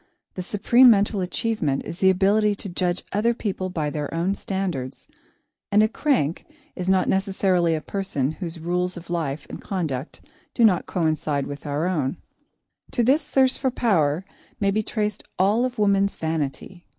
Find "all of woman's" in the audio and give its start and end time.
15.37-16.15